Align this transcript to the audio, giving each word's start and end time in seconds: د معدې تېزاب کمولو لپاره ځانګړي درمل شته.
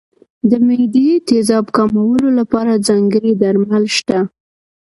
د 0.49 0.51
معدې 0.65 1.07
تېزاب 1.27 1.65
کمولو 1.77 2.29
لپاره 2.39 2.81
ځانګړي 2.87 3.31
درمل 3.41 3.85
شته. 3.97 4.19